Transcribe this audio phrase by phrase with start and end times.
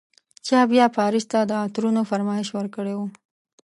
[0.45, 3.01] چا بیا پاریس ته د عطرونو فرمایش ورکړی و.